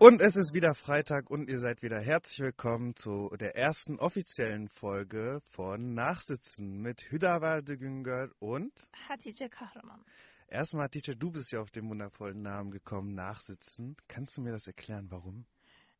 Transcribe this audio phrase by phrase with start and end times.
[0.00, 4.68] Und es ist wieder Freitag und ihr seid wieder herzlich willkommen zu der ersten offiziellen
[4.68, 10.04] Folge von Nachsitzen mit Hüdavalde Güngör und Hatice Kahraman.
[10.46, 13.96] Erstmal, Hatice, du bist ja auf den wundervollen Namen gekommen, Nachsitzen.
[14.06, 15.46] Kannst du mir das erklären, warum?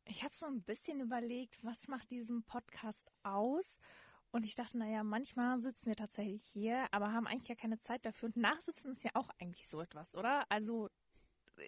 [0.05, 3.79] Ich habe so ein bisschen überlegt, was macht diesen Podcast aus?
[4.31, 8.05] Und ich dachte, naja, manchmal sitzen wir tatsächlich hier, aber haben eigentlich ja keine Zeit
[8.05, 8.27] dafür.
[8.27, 10.45] Und Nachsitzen ist ja auch eigentlich so etwas, oder?
[10.49, 10.89] Also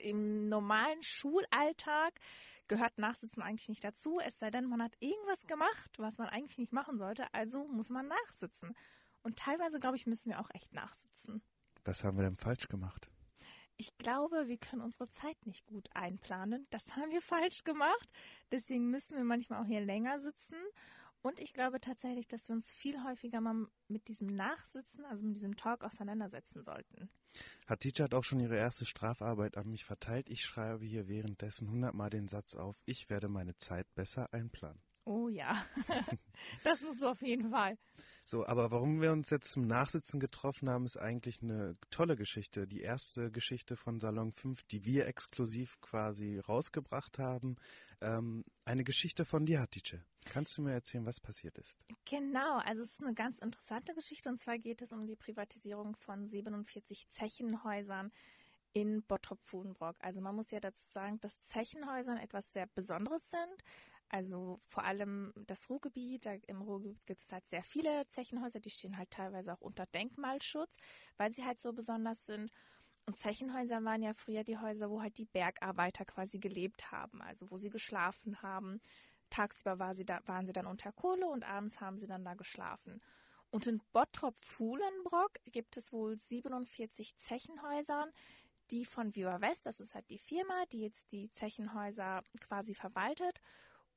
[0.04, 2.20] im normalen Schulalltag
[2.68, 6.58] gehört Nachsitzen eigentlich nicht dazu, es sei denn, man hat irgendwas gemacht, was man eigentlich
[6.58, 8.74] nicht machen sollte, also muss man nachsitzen.
[9.24, 11.44] Und teilweise, glaube ich, müssen wir auch echt nachsitzen.
[11.84, 13.10] Was haben wir denn falsch gemacht?
[13.78, 16.68] Ich glaube, wir können unsere Zeit nicht gut einplanen.
[16.70, 18.10] Das haben wir falsch gemacht.
[18.52, 20.56] Deswegen müssen wir manchmal auch hier länger sitzen.
[21.22, 25.36] Und ich glaube tatsächlich, dass wir uns viel häufiger mal mit diesem Nachsitzen, also mit
[25.36, 27.10] diesem Talk auseinandersetzen sollten.
[27.68, 30.30] Hatice hat auch schon ihre erste Strafarbeit an mich verteilt.
[30.30, 34.82] Ich schreibe hier währenddessen hundertmal den Satz auf, ich werde meine Zeit besser einplanen.
[35.06, 35.66] Oh ja,
[36.64, 37.78] das musst du auf jeden Fall.
[38.32, 42.66] So, aber warum wir uns jetzt zum Nachsitzen getroffen haben, ist eigentlich eine tolle Geschichte.
[42.66, 47.58] Die erste Geschichte von Salon 5, die wir exklusiv quasi rausgebracht haben.
[48.00, 50.00] Ähm, eine Geschichte von dir, Hatice.
[50.30, 51.86] Kannst du mir erzählen, was passiert ist?
[52.06, 55.98] Genau, also es ist eine ganz interessante Geschichte und zwar geht es um die Privatisierung
[55.98, 58.14] von 47 Zechenhäusern
[58.72, 59.98] in Bottrop-Fudenbrock.
[60.00, 63.64] Also man muss ja dazu sagen, dass Zechenhäusern etwas sehr Besonderes sind.
[64.14, 68.70] Also vor allem das Ruhrgebiet, da im Ruhrgebiet gibt es halt sehr viele Zechenhäuser, die
[68.70, 70.76] stehen halt teilweise auch unter Denkmalschutz,
[71.16, 72.52] weil sie halt so besonders sind.
[73.06, 77.50] Und Zechenhäuser waren ja früher die Häuser, wo halt die Bergarbeiter quasi gelebt haben, also
[77.50, 78.82] wo sie geschlafen haben.
[79.30, 82.34] Tagsüber war sie da, waren sie dann unter Kohle und abends haben sie dann da
[82.34, 83.02] geschlafen.
[83.50, 88.12] Und in Bottrop-Fuhlenbrock gibt es wohl 47 Zechenhäusern,
[88.72, 93.40] die von Viva West, das ist halt die Firma, die jetzt die Zechenhäuser quasi verwaltet.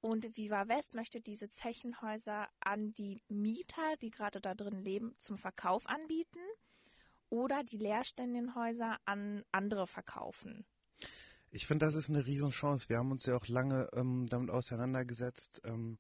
[0.05, 5.39] Und Viva West möchte diese Zechenhäuser an die Mieter, die gerade da drin leben, zum
[5.39, 6.41] Verkauf anbieten
[7.31, 10.67] oder die leerstehenden Häuser an andere verkaufen.
[11.51, 12.91] Ich finde, das ist eine Riesenchance.
[12.91, 15.97] Wir haben uns ja auch lange ähm, damit auseinandergesetzt, ähm,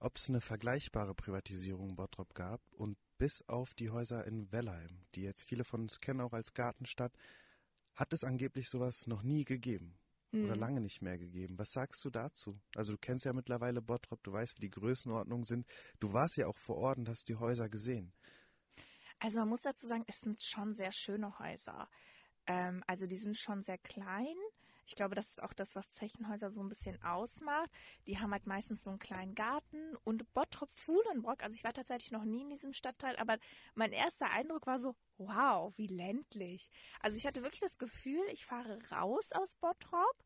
[0.00, 2.60] ob es eine vergleichbare Privatisierung in Bottrop gab.
[2.72, 6.54] Und bis auf die Häuser in Wellheim, die jetzt viele von uns kennen, auch als
[6.54, 7.12] Gartenstadt,
[7.94, 9.96] hat es angeblich sowas noch nie gegeben
[10.42, 11.58] oder lange nicht mehr gegeben.
[11.58, 12.58] Was sagst du dazu?
[12.74, 15.66] Also du kennst ja mittlerweile Bottrop, du weißt, wie die Größenordnungen sind.
[16.00, 18.12] Du warst ja auch vor Ort und hast die Häuser gesehen.
[19.20, 21.88] Also man muss dazu sagen, es sind schon sehr schöne Häuser.
[22.46, 24.36] Ähm, also die sind schon sehr klein.
[24.86, 27.70] Ich glaube, das ist auch das, was Zechenhäuser so ein bisschen ausmacht.
[28.06, 31.42] Die haben halt meistens so einen kleinen Garten und Bottrop-Fuhlenbrock.
[31.42, 33.38] Also ich war tatsächlich noch nie in diesem Stadtteil, aber
[33.74, 36.70] mein erster Eindruck war so, wow, wie ländlich.
[37.00, 40.23] Also ich hatte wirklich das Gefühl, ich fahre raus aus Bottrop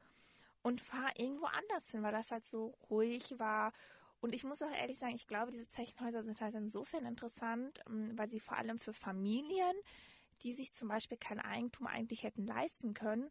[0.68, 3.72] und fahre irgendwo anders hin, weil das halt so ruhig war.
[4.20, 8.16] Und ich muss auch ehrlich sagen, ich glaube, diese Zechenhäuser sind halt insofern interessant, ähm,
[8.16, 9.74] weil sie vor allem für Familien,
[10.42, 13.30] die sich zum Beispiel kein Eigentum eigentlich hätten leisten können,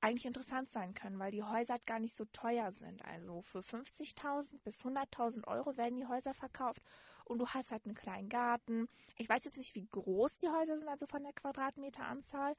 [0.00, 3.04] eigentlich interessant sein können, weil die Häuser halt gar nicht so teuer sind.
[3.04, 6.82] Also für 50.000 bis 100.000 Euro werden die Häuser verkauft
[7.24, 8.88] und du hast halt einen kleinen Garten.
[9.18, 12.56] Ich weiß jetzt nicht, wie groß die Häuser sind, also von der Quadratmeteranzahl,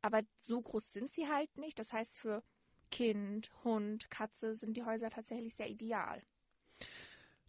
[0.00, 1.78] aber so groß sind sie halt nicht.
[1.78, 2.42] Das heißt, für
[2.90, 6.22] Kind, Hund, Katze sind die Häuser tatsächlich sehr ideal.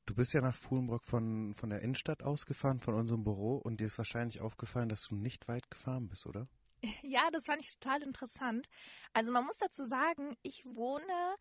[0.05, 3.87] Du bist ja nach Fuhlenbrock von, von der Innenstadt ausgefahren, von unserem Büro, und dir
[3.87, 6.47] ist wahrscheinlich aufgefallen, dass du nicht weit gefahren bist, oder?
[7.01, 8.69] Ja, das fand ich total interessant.
[9.13, 11.35] Also man muss dazu sagen, ich wohne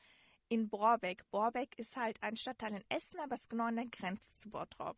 [0.48, 1.28] in Borbeck.
[1.30, 4.50] Borbeck ist halt ein Stadtteil in Essen, aber es ist genau an der Grenze zu
[4.50, 4.96] Bottrop.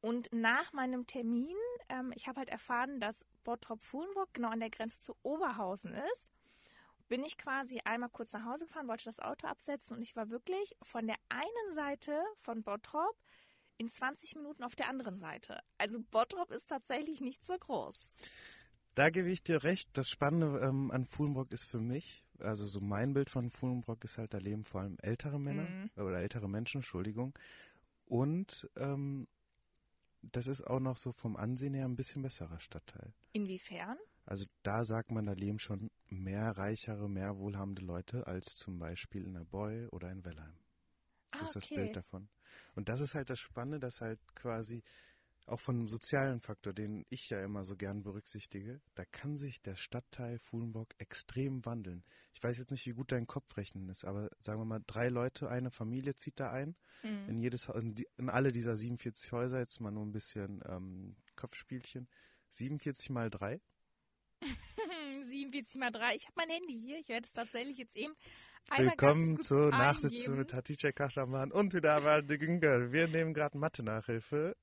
[0.00, 1.56] Und nach meinem Termin,
[1.88, 6.30] ähm, ich habe halt erfahren, dass Bottrop-Fuhlenburg genau an der Grenze zu Oberhausen ist,
[7.08, 10.30] bin ich quasi einmal kurz nach Hause gefahren, wollte das Auto absetzen und ich war
[10.30, 13.16] wirklich von der einen Seite von Bottrop
[13.76, 15.60] in 20 Minuten auf der anderen Seite.
[15.78, 18.14] Also Bottrop ist tatsächlich nicht so groß.
[18.94, 19.90] Da gebe ich dir recht.
[19.98, 24.18] Das Spannende ähm, an Fuhlenbrock ist für mich, also so mein Bild von Fuhlenbrock ist
[24.18, 25.90] halt, da leben vor allem ältere Männer Mhm.
[25.96, 27.36] oder ältere Menschen, Entschuldigung.
[28.06, 29.26] Und ähm,
[30.22, 33.12] das ist auch noch so vom Ansehen her ein bisschen besserer Stadtteil.
[33.32, 33.98] Inwiefern?
[34.24, 39.24] Also da sagt man, da leben schon mehr reichere, mehr wohlhabende Leute als zum Beispiel
[39.24, 40.56] in der Boy oder in Wellheim.
[41.34, 41.74] So Ah, ist das okay.
[41.74, 42.28] Bild davon.
[42.74, 44.82] Und das ist halt das Spannende, dass halt quasi
[45.46, 49.60] auch von einem sozialen Faktor, den ich ja immer so gern berücksichtige, da kann sich
[49.60, 52.02] der Stadtteil Fuhlenburg extrem wandeln.
[52.32, 55.50] Ich weiß jetzt nicht, wie gut dein Kopfrechnen ist, aber sagen wir mal, drei Leute,
[55.50, 57.28] eine Familie zieht da ein, Mhm.
[57.28, 61.16] in jedes in, die, in alle dieser 47 Häuser, jetzt mal nur ein bisschen ähm,
[61.36, 62.08] Kopfspielchen.
[62.48, 63.60] 47 mal drei?
[65.34, 66.14] 47 mal 3.
[66.14, 66.98] Ich habe mein Handy hier.
[66.98, 68.14] Ich werde es tatsächlich jetzt eben
[68.76, 72.92] Willkommen zur Nachsitzung mit Hatice Kachaman und wieder Walde Güngel.
[72.92, 74.56] Wir nehmen gerade Mathe-Nachhilfe.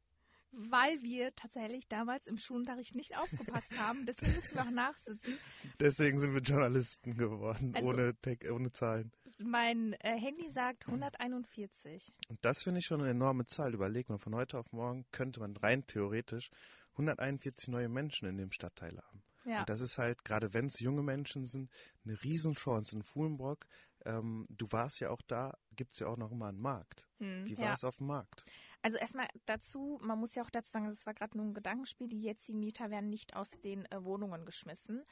[0.53, 4.05] Weil wir tatsächlich damals im Schulunterricht nicht aufgepasst haben.
[4.05, 5.37] Deswegen müssen wir auch nachsitzen.
[5.79, 8.15] Deswegen sind wir Journalisten geworden, also, ohne,
[8.51, 9.11] ohne Zahlen.
[9.37, 12.13] Mein äh, Handy sagt 141.
[12.29, 13.73] Und das finde ich schon eine enorme Zahl.
[13.73, 16.49] Überleg mal, von heute auf morgen könnte man rein theoretisch
[16.93, 19.10] 141 neue Menschen in dem Stadtteil haben.
[19.45, 19.61] Ja.
[19.61, 21.71] Und das ist halt, gerade wenn es junge Menschen sind,
[22.05, 22.95] eine Riesenchance.
[22.95, 23.65] In Fuhlenbrock
[24.05, 27.07] ähm, du warst ja auch da, gibt es ja auch noch immer einen Markt.
[27.19, 27.73] Hm, Wie war ja.
[27.73, 28.45] es auf dem Markt?
[28.81, 32.07] Also erstmal dazu, man muss ja auch dazu sagen, das war gerade nur ein Gedankenspiel,
[32.07, 35.03] die jetzigen Mieter werden nicht aus den äh, Wohnungen geschmissen.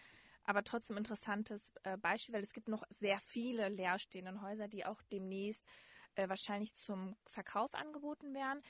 [0.43, 5.01] Aber trotzdem interessantes äh, Beispiel, weil es gibt noch sehr viele leerstehende Häuser, die auch
[5.11, 5.63] demnächst
[6.15, 8.63] äh, wahrscheinlich zum Verkauf angeboten werden.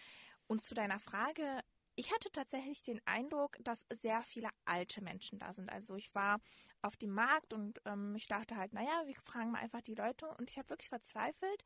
[0.47, 1.61] Und zu deiner Frage,
[1.95, 5.69] ich hatte tatsächlich den Eindruck, dass sehr viele alte Menschen da sind.
[5.69, 6.39] Also ich war
[6.81, 10.27] auf dem Markt und ähm, ich dachte halt, naja, wir fragen mal einfach die Leute
[10.37, 11.63] und ich habe wirklich verzweifelt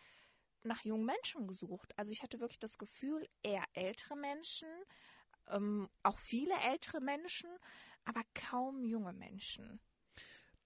[0.63, 1.93] nach jungen Menschen gesucht.
[1.97, 4.69] Also ich hatte wirklich das Gefühl, eher ältere Menschen,
[5.49, 7.49] ähm, auch viele ältere Menschen,
[8.05, 9.79] aber kaum junge Menschen.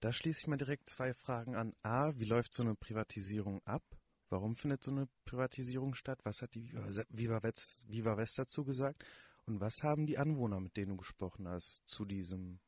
[0.00, 1.74] Da schließe ich mal direkt zwei Fragen an.
[1.82, 3.82] A, wie läuft so eine Privatisierung ab?
[4.30, 6.20] Warum findet so eine Privatisierung statt?
[6.22, 6.72] Was hat die
[7.08, 9.04] Viva West, Viva West dazu gesagt?
[9.48, 12.60] Und was haben die Anwohner, mit denen du gesprochen hast, zu diesem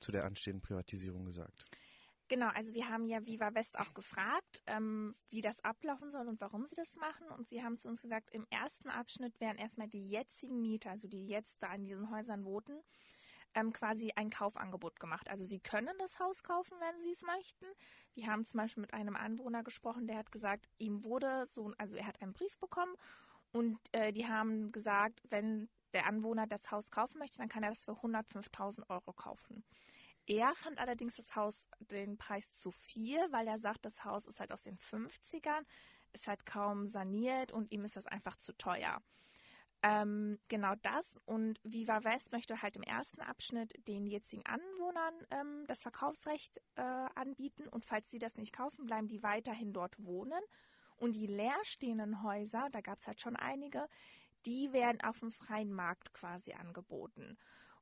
[0.00, 1.66] zu der anstehenden Privatisierung gesagt?
[2.26, 6.40] Genau, also wir haben ja Viva West auch gefragt, ähm, wie das ablaufen soll und
[6.40, 7.28] warum sie das machen.
[7.28, 11.06] Und sie haben zu uns gesagt, im ersten Abschnitt werden erstmal die jetzigen Mieter, also
[11.06, 12.82] die jetzt da in diesen Häusern wohnen,
[13.54, 15.28] ähm, quasi ein Kaufangebot gemacht.
[15.28, 17.66] Also sie können das Haus kaufen, wenn sie es möchten.
[18.14, 21.96] Wir haben zum Beispiel mit einem Anwohner gesprochen, der hat gesagt, ihm wurde so, also
[21.96, 22.94] er hat einen Brief bekommen
[23.52, 27.70] und äh, die haben gesagt, wenn der Anwohner das Haus kaufen möchte, dann kann er
[27.70, 29.64] das für 105.000 Euro kaufen.
[30.26, 34.38] Er fand allerdings das Haus den Preis zu viel, weil er sagt, das Haus ist
[34.38, 35.64] halt aus den 50ern,
[36.12, 39.02] ist halt kaum saniert und ihm ist das einfach zu teuer.
[39.82, 45.64] Ähm, genau das und Viva West möchte halt im ersten Abschnitt den jetzigen Anwohnern ähm,
[45.66, 50.42] das Verkaufsrecht äh, anbieten und falls sie das nicht kaufen, bleiben die weiterhin dort wohnen.
[51.00, 53.88] Und die leerstehenden Häuser, da gab es halt schon einige,
[54.46, 57.36] die werden auf dem freien Markt quasi angeboten.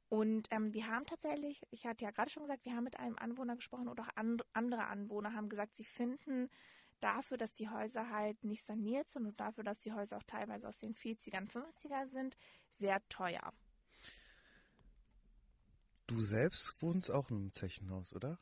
[0.09, 3.19] Und ähm, wir haben tatsächlich, ich hatte ja gerade schon gesagt, wir haben mit einem
[3.19, 6.49] Anwohner gesprochen und auch and andere Anwohner haben gesagt, sie finden
[7.01, 10.69] dafür, dass die Häuser halt nicht saniert sind und dafür, dass die Häuser auch teilweise
[10.69, 12.37] aus den 40ern, 50er sind,
[12.71, 13.53] sehr teuer.
[16.07, 18.39] Du selbst wohnst auch in einem Zechenhaus, oder?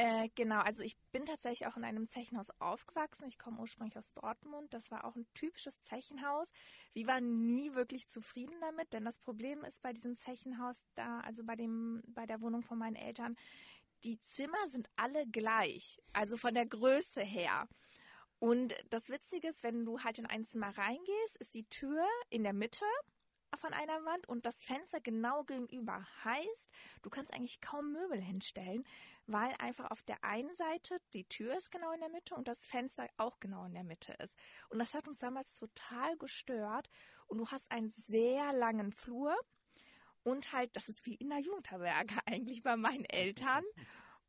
[0.00, 3.26] Äh, genau, also ich bin tatsächlich auch in einem Zechenhaus aufgewachsen.
[3.28, 4.72] Ich komme ursprünglich aus Dortmund.
[4.72, 6.48] Das war auch ein typisches Zechenhaus.
[6.94, 11.44] Wir waren nie wirklich zufrieden damit, denn das Problem ist bei diesem Zechenhaus da, also
[11.44, 13.36] bei dem, bei der Wohnung von meinen Eltern,
[14.04, 17.68] die Zimmer sind alle gleich, also von der Größe her.
[18.38, 22.42] Und das Witzige ist, wenn du halt in ein Zimmer reingehst, ist die Tür in
[22.42, 22.86] der Mitte
[23.58, 26.06] von einer Wand und das Fenster genau gegenüber.
[26.24, 26.70] Heißt,
[27.02, 28.84] du kannst eigentlich kaum Möbel hinstellen,
[29.26, 32.66] weil einfach auf der einen Seite die Tür ist genau in der Mitte und das
[32.66, 34.36] Fenster auch genau in der Mitte ist.
[34.68, 36.88] Und das hat uns damals total gestört.
[37.26, 39.36] Und du hast einen sehr langen Flur
[40.22, 43.64] und halt, das ist wie in der Jugendherberge eigentlich bei meinen Eltern.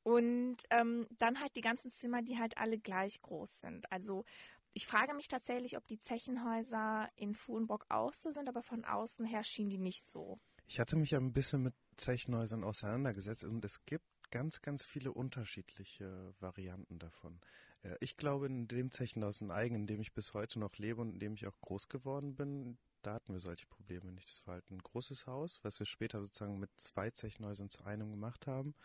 [0.03, 3.91] Und ähm, dann halt die ganzen Zimmer, die halt alle gleich groß sind.
[3.91, 4.25] Also
[4.73, 9.25] ich frage mich tatsächlich, ob die Zechenhäuser in Fuhlenbrock auch so sind, aber von außen
[9.25, 10.39] her schienen die nicht so.
[10.67, 16.33] Ich hatte mich ein bisschen mit Zechenhäusern auseinandergesetzt und es gibt ganz, ganz viele unterschiedliche
[16.39, 17.41] Varianten davon.
[17.83, 21.01] Äh, ich glaube, in dem Zechenhaus in Eigen, in dem ich bis heute noch lebe
[21.01, 24.29] und in dem ich auch groß geworden bin, da hatten wir solche Probleme nicht.
[24.29, 28.11] Das war halt ein großes Haus, was wir später sozusagen mit zwei Zechenhäusern zu einem
[28.11, 28.75] gemacht haben.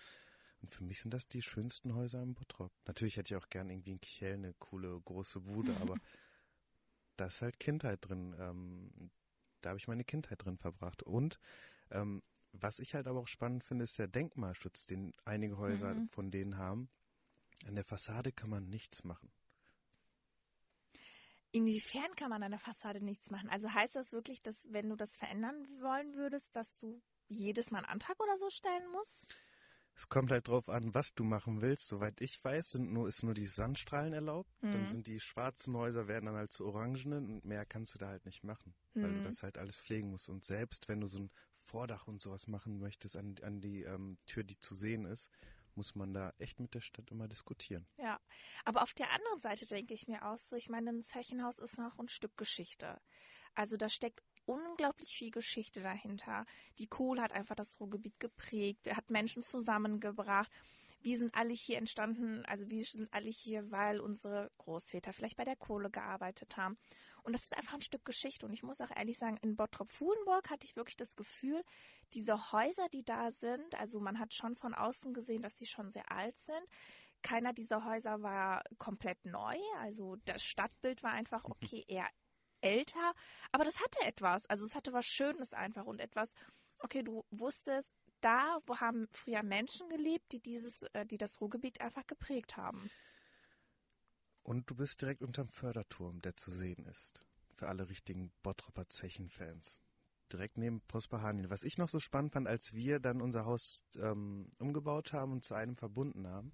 [0.63, 2.73] Und für mich sind das die schönsten Häuser im Bottrop.
[2.87, 5.97] Natürlich hätte ich auch gern irgendwie in Kiel eine coole, große Bude, aber
[7.17, 8.35] da ist halt Kindheit drin.
[8.39, 9.11] Ähm,
[9.61, 11.03] da habe ich meine Kindheit drin verbracht.
[11.03, 11.39] Und
[11.91, 12.23] ähm,
[12.53, 16.09] was ich halt aber auch spannend finde, ist der Denkmalschutz, den einige Häuser mhm.
[16.09, 16.89] von denen haben.
[17.67, 19.31] An der Fassade kann man nichts machen.
[21.53, 23.49] Inwiefern kann man an der Fassade nichts machen?
[23.49, 27.79] Also heißt das wirklich, dass wenn du das verändern wollen würdest, dass du jedes Mal
[27.79, 29.25] einen Antrag oder so stellen musst?
[29.97, 31.89] Es kommt halt drauf an, was du machen willst.
[31.89, 34.51] Soweit ich weiß, sind nur, ist nur die Sandstrahlen erlaubt.
[34.61, 34.73] Mhm.
[34.73, 38.09] Dann sind die schwarzen Häuser werden dann halt zu orangenen und mehr kannst du da
[38.09, 39.03] halt nicht machen, mhm.
[39.03, 39.25] weil du mhm.
[39.25, 40.29] das halt alles pflegen musst.
[40.29, 41.31] Und selbst wenn du so ein
[41.63, 45.31] Vordach und sowas machen möchtest an, an die ähm, Tür, die zu sehen ist,
[45.75, 47.87] muss man da echt mit der Stadt immer diskutieren.
[47.97, 48.21] Ja,
[48.65, 51.79] aber auf der anderen Seite denke ich mir auch so, ich meine, ein Zechenhaus ist
[51.79, 53.01] noch ein Stück Geschichte.
[53.55, 56.47] Also da steckt unglaublich viel Geschichte dahinter.
[56.79, 60.51] Die Kohle hat einfach das Ruhrgebiet geprägt, hat Menschen zusammengebracht.
[61.03, 65.45] Wir sind alle hier entstanden, also wir sind alle hier, weil unsere Großväter vielleicht bei
[65.45, 66.79] der Kohle gearbeitet haben.
[67.23, 68.47] Und das ist einfach ein Stück Geschichte.
[68.47, 71.63] Und ich muss auch ehrlich sagen, in Bottrop-Fuhlenburg hatte ich wirklich das Gefühl,
[72.15, 75.91] diese Häuser, die da sind, also man hat schon von außen gesehen, dass sie schon
[75.91, 76.63] sehr alt sind.
[77.23, 79.57] Keiner dieser Häuser war komplett neu.
[79.79, 82.09] Also das Stadtbild war einfach, okay, eher
[82.67, 83.15] älter.
[83.53, 84.47] Aber das hatte etwas.
[84.47, 86.33] Also es hatte was Schönes einfach und etwas,
[86.81, 91.81] okay, du wusstest, da, wo haben früher Menschen gelebt, die dieses, äh, die das Ruhrgebiet
[91.81, 92.91] einfach geprägt haben.
[94.43, 97.25] Und du bist direkt unterm Förderturm, der zu sehen ist.
[97.55, 99.83] Für alle richtigen Bottropper Zechen-Fans.
[100.33, 101.51] Direkt neben Prosperhanien.
[101.51, 105.45] Was ich noch so spannend fand, als wir dann unser Haus ähm, umgebaut haben und
[105.45, 106.53] zu einem verbunden haben,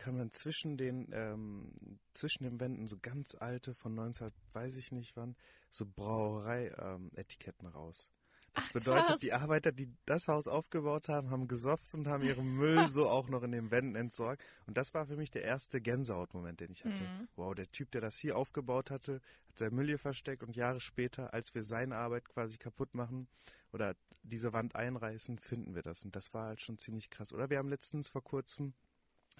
[0.00, 1.72] kam dann zwischen den ähm,
[2.14, 5.36] zwischen den Wänden so ganz alte von 19, weiß ich nicht wann,
[5.70, 8.08] so Brauerei-Etiketten ähm, raus.
[8.54, 12.56] Das Ach, bedeutet, die Arbeiter, die das Haus aufgebaut haben, haben gesoffen und haben ihren
[12.56, 14.42] Müll so auch noch in den Wänden entsorgt.
[14.66, 17.02] Und das war für mich der erste Gänsehautmoment, den ich hatte.
[17.02, 17.28] Mhm.
[17.36, 20.80] Wow, der Typ, der das hier aufgebaut hatte, hat sein Müll hier versteckt und Jahre
[20.80, 23.28] später, als wir seine Arbeit quasi kaputt machen
[23.72, 26.04] oder diese Wand einreißen, finden wir das.
[26.04, 27.32] Und das war halt schon ziemlich krass.
[27.32, 28.72] Oder wir haben letztens vor kurzem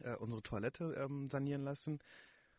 [0.05, 2.01] äh, unsere Toilette ähm, sanieren lassen.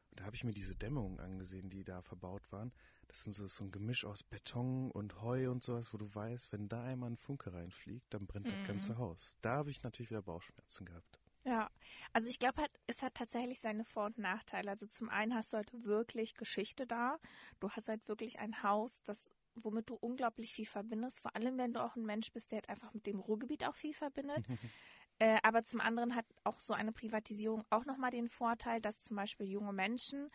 [0.09, 2.73] Und da habe ich mir diese Dämmungen angesehen, die da verbaut waren.
[3.07, 6.51] Das sind so, so ein Gemisch aus Beton und Heu und sowas, wo du weißt,
[6.51, 8.51] wenn da einmal ein Funke reinfliegt, dann brennt mhm.
[8.51, 9.37] das ganze Haus.
[9.41, 11.19] Da habe ich natürlich wieder Bauchschmerzen gehabt.
[11.43, 11.71] Ja,
[12.13, 14.69] also ich glaube, es hat tatsächlich seine Vor- und Nachteile.
[14.69, 17.17] Also zum einen hast du halt wirklich Geschichte da.
[17.59, 21.73] Du hast halt wirklich ein Haus, das womit du unglaublich viel verbindest, vor allem wenn
[21.73, 24.45] du auch ein Mensch bist, der halt einfach mit dem Ruhrgebiet auch viel verbindet.
[25.21, 29.15] äh, aber zum anderen hat auch so eine Privatisierung auch nochmal den Vorteil, dass zum
[29.15, 30.29] Beispiel junge Menschen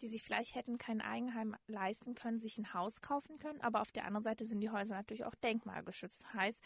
[0.00, 3.60] die sich vielleicht hätten kein Eigenheim leisten können, sich ein Haus kaufen können.
[3.60, 6.34] Aber auf der anderen Seite sind die Häuser natürlich auch denkmalgeschützt.
[6.34, 6.60] Heißt,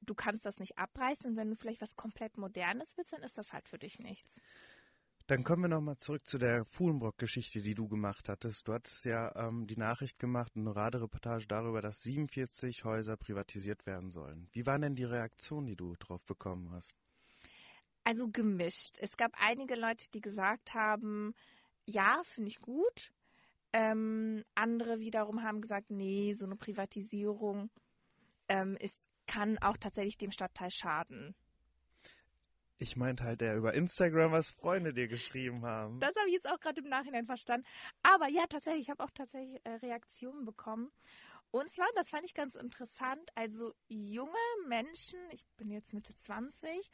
[0.00, 3.36] du kannst das nicht abreißen und wenn du vielleicht was komplett Modernes willst, dann ist
[3.36, 4.40] das halt für dich nichts.
[5.30, 8.66] Dann kommen wir nochmal zurück zu der Fuhlenbrock-Geschichte, die du gemacht hattest.
[8.66, 14.10] Du hattest ja ähm, die Nachricht gemacht, eine Radereportage darüber, dass 47 Häuser privatisiert werden
[14.10, 14.48] sollen.
[14.50, 16.96] Wie waren denn die Reaktionen, die du drauf bekommen hast?
[18.02, 18.96] Also gemischt.
[18.98, 21.32] Es gab einige Leute, die gesagt haben,
[21.86, 23.12] ja, finde ich gut.
[23.72, 27.70] Ähm, andere wiederum haben gesagt, nee, so eine Privatisierung
[28.48, 31.36] ähm, ist, kann auch tatsächlich dem Stadtteil schaden.
[32.82, 36.00] Ich meinte halt der über Instagram, was Freunde dir geschrieben haben.
[36.00, 37.66] Das habe ich jetzt auch gerade im Nachhinein verstanden.
[38.02, 40.90] Aber ja, tatsächlich, ich habe auch tatsächlich äh, Reaktionen bekommen.
[41.50, 44.30] Und zwar, das fand ich ganz interessant, also junge
[44.66, 46.90] Menschen, ich bin jetzt Mitte 20,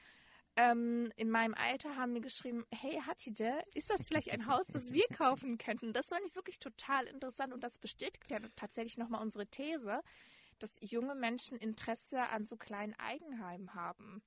[0.57, 4.93] ähm, in meinem Alter haben mir geschrieben, hey Hatide, ist das vielleicht ein Haus, das
[4.93, 5.93] wir kaufen könnten?
[5.93, 10.01] Das fand ich wirklich total interessant und das bestätigt ja tatsächlich nochmal unsere These,
[10.59, 14.23] dass junge Menschen Interesse an so kleinen Eigenheimen haben.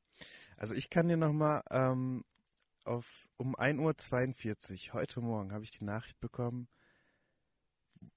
[0.58, 2.24] Also ich kann dir nochmal ähm,
[2.84, 6.68] auf um 1.42 Uhr heute Morgen habe ich die Nachricht bekommen,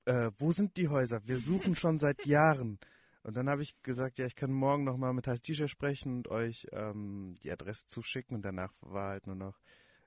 [0.04, 1.26] äh, wo sind die Häuser?
[1.26, 2.78] Wir suchen schon seit Jahren.
[3.22, 6.66] Und dann habe ich gesagt, ja, ich kann morgen nochmal mit Hatisha sprechen und euch
[6.72, 8.34] ähm, die Adresse zuschicken.
[8.34, 9.60] Und danach war halt nur noch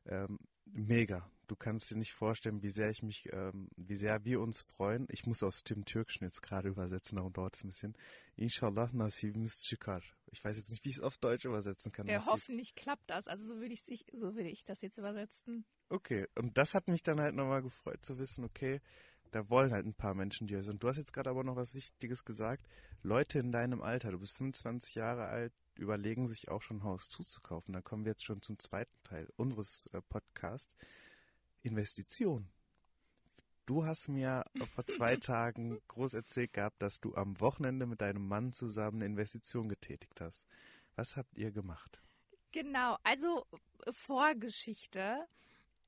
[0.05, 1.29] ähm, mega.
[1.47, 5.07] Du kannst dir nicht vorstellen, wie sehr ich mich, ähm, wie sehr wir uns freuen.
[5.09, 7.95] Ich muss aus dem Türkischen jetzt gerade übersetzen, darum dauert es ein bisschen.
[8.35, 10.01] Inshallah nasib müstschikar.
[10.31, 12.07] Ich weiß jetzt nicht, wie ich es auf Deutsch übersetzen kann.
[12.07, 13.27] Ja, hoffentlich klappt das.
[13.27, 15.65] Also so würde ich, so würde ich das jetzt übersetzen.
[15.89, 18.81] Okay, und das hat mich dann halt nochmal gefreut zu wissen, okay,
[19.31, 20.81] da wollen halt ein paar Menschen die sind.
[20.81, 22.65] Du hast jetzt gerade aber noch was Wichtiges gesagt.
[23.03, 27.09] Leute in deinem Alter, du bist 25 Jahre alt, überlegen sich auch schon ein Haus
[27.09, 27.73] zuzukaufen.
[27.73, 30.75] Da kommen wir jetzt schon zum zweiten Teil unseres äh, Podcasts.
[31.65, 32.47] Investition.
[33.65, 34.45] Du hast mir
[34.75, 39.05] vor zwei Tagen groß erzählt gehabt, dass du am Wochenende mit deinem Mann zusammen eine
[39.05, 40.45] Investition getätigt hast.
[40.95, 42.03] Was habt ihr gemacht?
[42.51, 43.47] Genau, also
[43.91, 45.27] Vorgeschichte.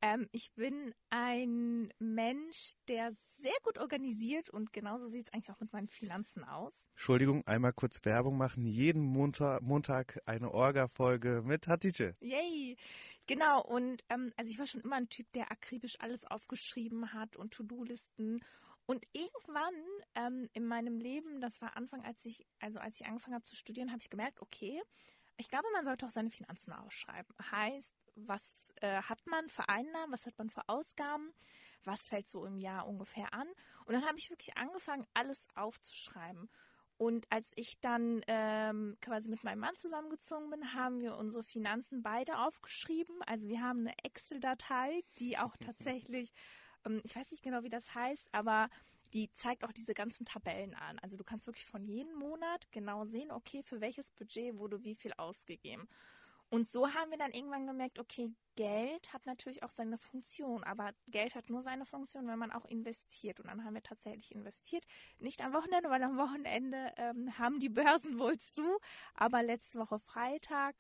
[0.02, 5.60] Ähm, ich bin ein Mensch, der sehr gut organisiert und genauso sieht es eigentlich auch
[5.60, 6.88] mit meinen Finanzen aus.
[6.92, 8.66] Entschuldigung, einmal kurz Werbung machen.
[8.66, 12.16] Jeden Montag, Montag eine Orga-Folge mit Hatice.
[12.20, 12.78] Yay!
[13.26, 17.36] Genau, und ähm, also ich war schon immer ein Typ, der akribisch alles aufgeschrieben hat
[17.36, 18.42] und To-Do-Listen.
[18.86, 19.74] Und irgendwann
[20.16, 23.56] ähm, in meinem Leben, das war Anfang, als ich, also als ich angefangen habe zu
[23.56, 24.82] studieren, habe ich gemerkt, okay,
[25.38, 27.34] ich glaube, man sollte auch seine Finanzen ausschreiben.
[27.52, 31.34] Heißt, was äh, hat man für Einnahmen, was hat man für Ausgaben,
[31.84, 33.48] was fällt so im Jahr ungefähr an.
[33.86, 36.50] Und dann habe ich wirklich angefangen, alles aufzuschreiben.
[36.98, 42.02] Und als ich dann ähm, quasi mit meinem Mann zusammengezogen bin, haben wir unsere Finanzen
[42.02, 43.22] beide aufgeschrieben.
[43.28, 46.34] Also wir haben eine Excel-Datei, die auch tatsächlich,
[46.86, 48.70] ähm, ich weiß nicht genau, wie das heißt, aber
[49.14, 51.00] die zeigt auch diese ganzen Tabellen an.
[51.00, 54.96] Also du kannst wirklich von jedem Monat genau sehen, okay, für welches Budget wurde wie
[54.96, 55.88] viel ausgegeben.
[56.50, 60.94] Und so haben wir dann irgendwann gemerkt, okay, Geld hat natürlich auch seine Funktion, aber
[61.08, 63.42] Geld hat nur seine Funktion, wenn man auch investiert.
[63.42, 64.86] Und dann haben wir tatsächlich investiert.
[65.20, 68.80] Nicht am Wochenende, weil am Wochenende ähm, haben die Börsen wohl zu,
[69.14, 70.76] aber letzte Woche Freitag.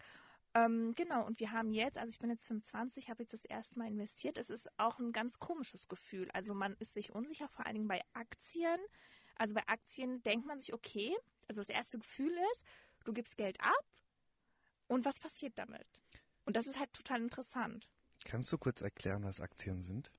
[0.57, 3.77] Ähm, genau, und wir haben jetzt, also ich bin jetzt 25, habe jetzt das erste
[3.77, 4.37] Mal investiert.
[4.37, 6.31] Es ist auch ein ganz komisches Gefühl.
[6.31, 8.79] Also man ist sich unsicher, vor allen Dingen bei Aktien.
[9.35, 11.15] Also bei Aktien denkt man sich, okay,
[11.47, 12.63] also das erste Gefühl ist,
[13.05, 13.85] du gibst Geld ab
[14.87, 15.85] und was passiert damit?
[16.45, 17.87] Und das ist halt total interessant.
[18.25, 20.11] Kannst du kurz erklären, was Aktien sind?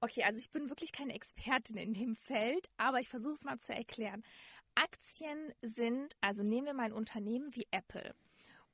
[0.00, 3.58] Okay, also ich bin wirklich keine Expertin in dem Feld, aber ich versuche es mal
[3.58, 4.22] zu erklären.
[4.74, 8.14] Aktien sind, also nehmen wir mal ein Unternehmen wie Apple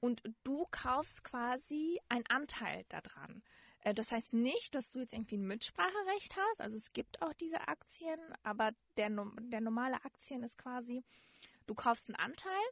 [0.04, 3.42] und du kaufst quasi einen Anteil daran.
[3.80, 6.60] Äh, das heißt nicht, dass du jetzt irgendwie ein Mitspracherecht hast.
[6.60, 11.02] Also es gibt auch diese Aktien, aber der, der normale Aktien ist quasi,
[11.66, 12.62] du kaufst einen Anteil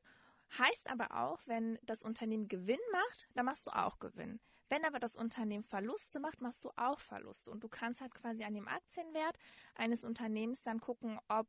[0.58, 4.38] Heißt aber auch, wenn das Unternehmen Gewinn macht, dann machst du auch Gewinn.
[4.68, 7.50] Wenn aber das Unternehmen Verluste macht, machst du auch Verluste.
[7.50, 9.38] Und du kannst halt quasi an dem Aktienwert
[9.74, 11.48] eines Unternehmens dann gucken, ob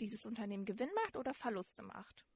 [0.00, 2.26] dieses Unternehmen Gewinn macht oder Verluste macht.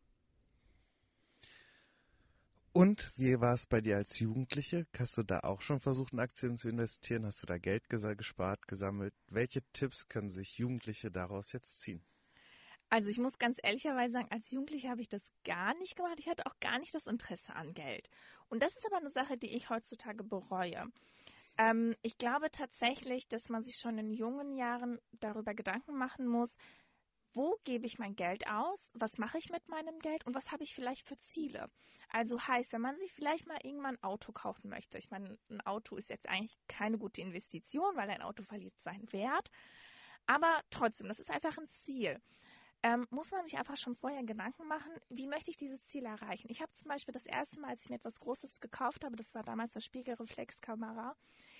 [2.73, 4.87] Und wie war es bei dir als Jugendliche?
[4.99, 7.27] Hast du da auch schon versucht, in Aktien zu investieren?
[7.27, 9.13] Hast du da Geld gespart, gesammelt?
[9.29, 12.03] Welche Tipps können sich Jugendliche daraus jetzt ziehen?
[12.89, 16.19] Also ich muss ganz ehrlicherweise sagen, als Jugendliche habe ich das gar nicht gemacht.
[16.19, 18.09] Ich hatte auch gar nicht das Interesse an Geld.
[18.49, 20.87] Und das ist aber eine Sache, die ich heutzutage bereue.
[21.59, 26.57] Ähm, ich glaube tatsächlich, dass man sich schon in jungen Jahren darüber Gedanken machen muss,
[27.35, 30.65] wo gebe ich mein Geld aus, was mache ich mit meinem Geld und was habe
[30.65, 31.71] ich vielleicht für Ziele.
[32.09, 35.61] Also heißt, wenn man sich vielleicht mal irgendwann ein Auto kaufen möchte, ich meine, ein
[35.63, 39.51] Auto ist jetzt eigentlich keine gute Investition, weil ein Auto verliert seinen Wert,
[40.27, 42.21] aber trotzdem, das ist einfach ein Ziel
[42.83, 46.49] ähm, muss man sich einfach schon vorher Gedanken machen, wie möchte ich dieses Ziel erreichen.
[46.51, 49.35] Ich habe zum Beispiel das erste Mal, als ich mir etwas Großes gekauft habe, das
[49.35, 51.17] war damals das Spiegelreflexkamera,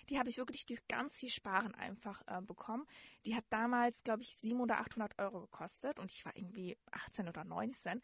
[0.09, 2.87] die habe ich wirklich durch ganz viel Sparen einfach äh, bekommen.
[3.27, 7.29] Die hat damals, glaube ich, 700 oder 800 Euro gekostet und ich war irgendwie 18
[7.29, 8.01] oder 19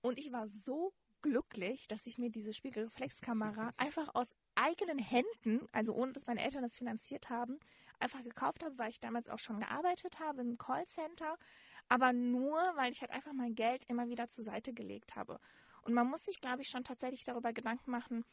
[0.00, 5.92] und ich war so glücklich, dass ich mir diese Spiegelreflexkamera einfach aus eigenen Händen, also
[5.94, 7.58] ohne dass meine Eltern das finanziert haben,
[7.98, 11.36] einfach gekauft habe, weil ich damals auch schon gearbeitet habe im Callcenter
[11.88, 15.40] aber nur, weil ich halt einfach mein Geld immer wieder zur Seite gelegt habe.
[15.82, 18.24] Und man muss sich, glaube ich, schon tatsächlich darüber Gedanken machen,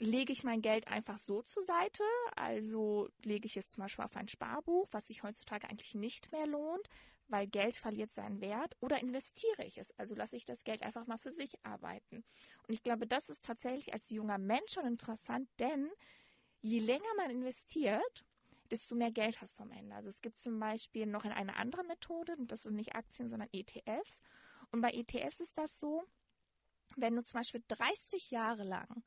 [0.00, 2.02] lege ich mein Geld einfach so zur Seite,
[2.34, 6.46] also lege ich es zum Beispiel auf ein Sparbuch, was sich heutzutage eigentlich nicht mehr
[6.46, 6.88] lohnt,
[7.28, 11.06] weil Geld verliert seinen Wert, oder investiere ich es, also lasse ich das Geld einfach
[11.06, 12.24] mal für sich arbeiten.
[12.66, 15.90] Und ich glaube, das ist tatsächlich als junger Mensch schon interessant, denn
[16.62, 18.24] je länger man investiert,
[18.70, 19.94] desto mehr Geld hast du am Ende.
[19.94, 23.50] Also es gibt zum Beispiel noch eine andere Methode, und das sind nicht Aktien, sondern
[23.52, 24.20] ETFs.
[24.72, 26.04] Und bei ETFs ist das so,
[26.96, 29.04] wenn du zum Beispiel 30 Jahre lang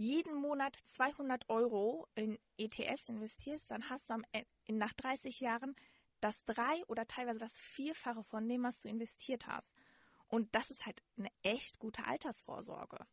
[0.00, 4.24] jeden Monat 200 Euro in ETFs investierst, dann hast du am,
[4.66, 5.76] nach 30 Jahren
[6.20, 9.74] das drei oder teilweise das vierfache von dem, was du investiert hast.
[10.26, 13.04] Und das ist halt eine echt gute Altersvorsorge.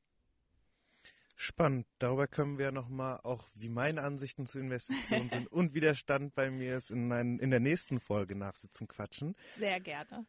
[1.36, 1.88] Spannend.
[2.00, 6.36] Darüber können wir nochmal auch, wie meine Ansichten zu Investitionen sind und wie der Stand
[6.36, 9.36] bei mir ist, in, ein, in der nächsten Folge nachsitzen quatschen.
[9.58, 10.26] Sehr gerne.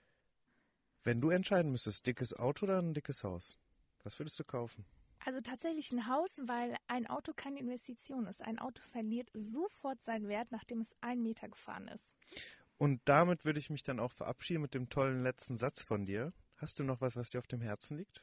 [1.05, 3.59] Wenn du entscheiden müsstest, dickes Auto oder ein dickes Haus,
[4.03, 4.85] was würdest du kaufen?
[5.25, 8.43] Also tatsächlich ein Haus, weil ein Auto keine Investition ist.
[8.43, 12.15] Ein Auto verliert sofort seinen Wert, nachdem es einen Meter gefahren ist.
[12.77, 16.33] Und damit würde ich mich dann auch verabschieden mit dem tollen letzten Satz von dir.
[16.57, 18.23] Hast du noch was, was dir auf dem Herzen liegt?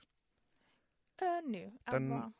[1.17, 2.33] Äh, nö, dann aber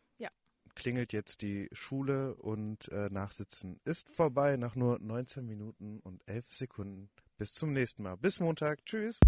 [0.75, 6.45] klingelt jetzt die Schule und äh, Nachsitzen ist vorbei nach nur 19 Minuten und 11
[6.53, 7.09] Sekunden.
[7.37, 8.17] Bis zum nächsten Mal.
[8.17, 8.85] Bis Montag.
[8.85, 9.19] Tschüss.